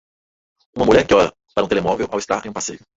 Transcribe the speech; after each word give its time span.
Uma 0.75 0.85
mulher 0.87 1.05
que 1.05 1.13
olha 1.13 1.31
um 1.59 1.67
telemóvel 1.67 2.07
ao 2.11 2.17
estar 2.17 2.43
em 2.43 2.49
um 2.49 2.53
passeio. 2.53 2.79